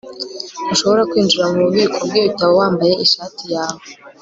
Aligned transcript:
Ntushobora 0.65 1.01
kwinjira 1.09 1.45
mububiko 1.51 1.97
bwibitabo 2.07 2.51
wambaye 2.59 2.93
ishati 3.05 3.43
yawe 3.53 3.83